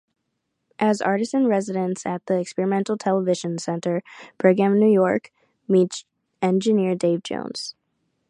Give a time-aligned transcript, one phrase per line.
[0.79, 4.01] As artist-in-residence at the Experimental Television Center,
[4.39, 5.29] Binghamton, New York,
[5.67, 6.05] meets
[6.41, 7.75] engineer Dave Jones.